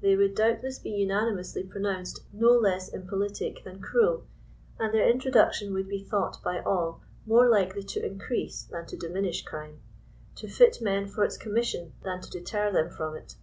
[0.00, 4.22] They would doubtless be unanimously pronounced no less impolitic than 36 eruel,
[4.78, 9.42] and their introduction would be thought by all more likely to increase than to diminish
[9.44, 9.80] crime;
[10.36, 13.34] to fit men for its commission than to deter them from it.